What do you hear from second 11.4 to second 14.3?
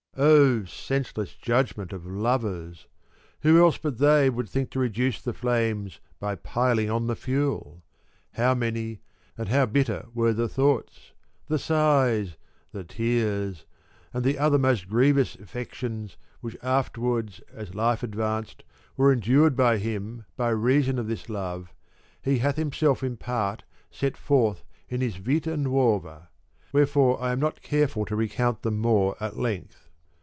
the sighs, the tears, and